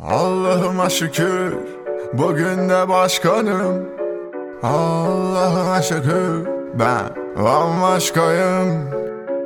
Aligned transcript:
Allah'ıma 0.00 0.90
şükür 0.90 1.54
bugün 2.12 2.68
de 2.68 2.88
başkanım. 2.88 3.88
Allah'ıma 4.62 5.82
şükür 5.82 6.46
ben 6.78 7.16
bambaşkayım. 7.44 8.90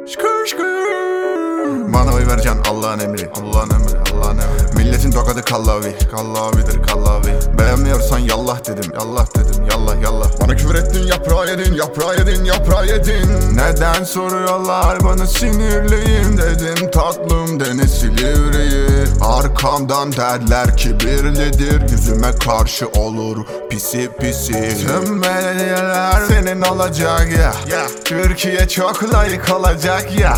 Şükür 0.06 0.46
şükür. 0.46 1.92
Bana 1.92 2.14
oy 2.14 2.26
vereceksin 2.26 2.62
Allah'ın 2.70 2.98
emri. 2.98 3.30
Allah'ın 3.40 3.70
emri 3.70 4.12
Allah'ın 4.14 4.38
emri. 4.38 4.76
Milletin 4.76 5.10
tokadı 5.10 5.42
kallavi. 5.42 5.94
Kallavidir 6.10 6.82
kallavi. 6.82 7.58
Beğenmiyorsan 7.58 8.18
yallah 8.18 8.66
dedim 8.68 8.92
Yallah 8.94 9.26
dedim 9.36 9.64
yallah 9.70 10.02
yallah. 10.02 10.28
Bana 10.40 10.56
küfür 10.56 10.74
ettin 10.74 11.06
yaprağı 11.06 11.48
yedin 11.48 11.74
Yaprağı 11.74 12.18
yedin 12.18 12.44
yaprağı 12.44 12.86
yedin. 12.86 13.28
Neden 13.54 14.04
soruyorlar 14.04 15.04
bana 15.04 15.26
sinirliyim 15.26 16.38
Dedim. 16.38 16.90
Tatlım 16.90 17.60
deniz 17.60 17.94
silivriyi 17.94 18.55
Arkamdan 19.26 20.12
derler 20.12 20.76
kibirlidir 20.76 21.90
Yüzüme 21.90 22.30
karşı 22.44 22.88
olur. 22.88 23.36
Pisi 23.70 24.10
pisi 24.20 24.52
Tüm 24.86 25.22
belediyeler 25.22 26.22
senin 26.28 26.62
olacak 26.62 27.28
ya 27.38 27.52
Türkiye 28.04 28.68
çok 28.68 29.14
layık 29.14 29.50
olacak 29.54 30.20
ya 30.20 30.36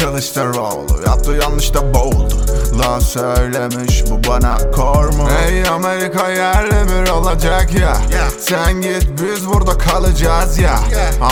Kılıçdaroğlu 0.00 1.02
yaptı 1.06 1.38
yanlış 1.42 1.74
da 1.74 1.94
boğuldu 1.94 2.47
Lan 2.78 2.98
söylemiş. 2.98 4.04
Bu 4.10 4.28
bana 4.28 4.70
kor 4.70 5.04
mu? 5.04 5.28
Ey 5.46 5.68
Amerika 5.68 6.28
yerle 6.28 6.86
bir 6.88 7.10
olacak 7.10 7.74
ya. 7.74 7.96
Sen 8.40 8.80
git 8.80 9.08
biz 9.22 9.48
burada 9.48 9.78
kalacağız 9.78 10.58
ya. 10.58 10.78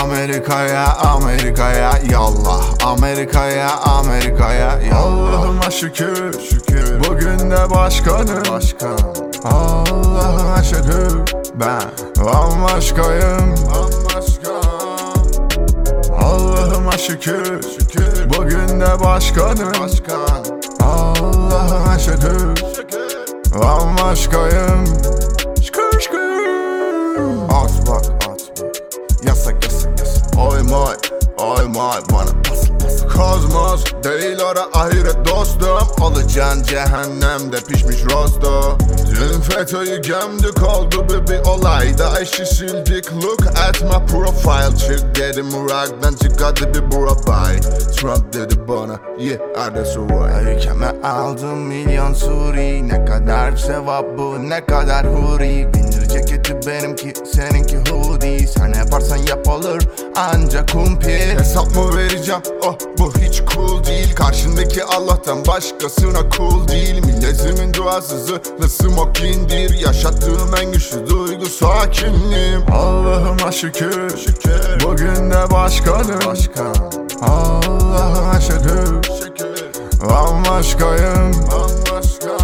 Amerika'ya 0.02 0.96
Amerika'ya 0.96 1.92
yallah. 2.10 2.62
Amerika'ya 2.84 3.76
Amerika'ya 3.76 4.80
Allah'ıma 4.96 5.70
şükür. 5.70 6.40
Şükür. 6.50 7.04
Bugün 7.08 7.50
de 7.50 7.70
başkanım. 7.70 8.42
Başkan. 8.50 8.98
Allah'ıma 9.44 10.62
şükür. 10.62 11.20
Ben. 11.54 11.82
Bambaşkayım. 12.24 13.54
Bambaşka 13.56 14.52
Allah'ıma 16.22 16.98
şükür. 16.98 17.62
Şükür. 17.62 18.30
Bugün 18.38 18.80
de 18.80 19.00
başkanım. 19.04 19.72
Başkan 19.80 20.65
Bambaşkayım. 23.62 24.84
Şükür 25.62 26.00
şükür 26.00 26.36
At 27.48 27.88
bak 27.88 28.04
at 28.06 28.28
bak. 28.28 28.38
Yasak 29.26 29.64
yasak 29.64 30.00
yasak. 30.00 30.38
Oy 30.38 30.62
moy. 30.62 30.94
Oy 31.38 31.66
moy. 31.66 32.00
Bana 32.12 32.45
Kozmos 33.16 33.84
değil 34.04 34.38
ora 34.40 34.62
ahiret 34.72 35.26
dostum. 35.26 35.88
Olacaksın 36.00 36.62
cehennemde 36.62 37.56
pişmiş 37.68 38.04
rosto. 38.04 38.78
Dün 39.10 39.40
FETÖ'yü 39.40 40.02
gömdük 40.02 40.62
oldu 40.68 41.06
bir, 41.08 41.32
bir 41.32 41.38
olayda. 41.38 42.20
Eşi 42.20 42.46
sildik 42.46 43.12
look 43.12 43.46
at 43.46 43.82
my 43.82 44.06
profile. 44.06 44.76
Çık 44.76 45.16
dedim 45.16 45.46
Irak'tan 45.48 46.14
çık 46.14 46.42
hadi 46.42 46.74
bir 46.74 46.90
bura 46.90 47.26
bay. 47.26 47.60
Trump 47.96 48.32
dedi 48.32 48.68
bana 48.68 48.96
yeah 49.18 49.40
adresi 49.66 50.00
var 50.00 50.42
Ülkeme 50.42 51.02
aldım 51.04 51.58
milyon 51.58 52.14
suri. 52.14 52.88
Ne 52.88 53.04
kadar 53.04 53.56
sevap 53.56 54.04
bu 54.18 54.48
ne 54.48 54.66
kadar 54.66 55.06
huri 55.06 55.70
ceketi 56.16 56.66
benimki 56.66 57.12
seninki 57.34 57.76
hoodie 57.76 58.46
Sen 58.46 58.72
yaparsan 58.72 59.16
yapılır 59.16 59.88
ancak 60.16 60.72
kumpir 60.72 61.38
Hesap 61.38 61.76
mı 61.76 61.96
vereceğim? 61.96 62.42
Oh 62.62 62.76
bu 62.98 63.12
hiç 63.14 63.42
cool 63.54 63.84
değil. 63.84 64.14
Karşındaki 64.14 64.84
Allah'tan 64.84 65.46
başkasına 65.46 66.30
cool 66.36 66.68
değil. 66.68 67.06
Milletimin 67.06 67.74
duası 67.74 68.18
zırhlı 68.18 68.68
smokindir. 68.68 69.78
Yaşattığım 69.78 70.54
en 70.62 70.72
güçlü 70.72 71.06
duygu 71.06 71.46
sakinliğim. 71.46 72.72
Allah'ıma 72.72 73.52
şükür, 73.52 74.16
şükür. 74.16 74.84
Bugün 74.84 75.30
de 75.30 75.50
başkanım. 75.50 76.20
Başkan. 76.26 76.74
Allah'ıma 77.22 78.40
şükür, 78.40 79.02
şükür. 79.02 79.66
Bambaşkayım. 80.10 81.32
Bambaşka 81.52 82.36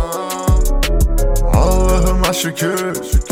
Allah'ıma 1.55 2.33
şükür, 2.33 2.95
şükür. 2.95 3.32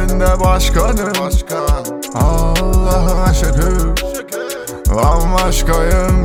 Bugün 0.00 0.20
de 0.20 0.40
başkanım 0.40 1.12
Başkan 1.20 1.84
Allah'ıma 2.14 3.34
şükür, 3.34 3.96
şükür. 3.96 4.94
Bambaşkayım 4.96 6.24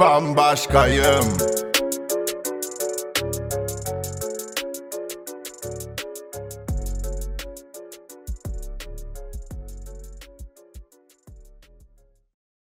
bambaşkayım 0.00 1.24